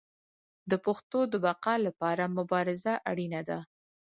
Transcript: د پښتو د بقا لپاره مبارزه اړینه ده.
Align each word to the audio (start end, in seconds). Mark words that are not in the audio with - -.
د 0.69 0.73
پښتو 0.85 1.19
د 1.31 1.33
بقا 1.45 1.75
لپاره 1.87 2.23
مبارزه 2.37 2.93
اړینه 3.09 3.41
ده. 3.49 3.59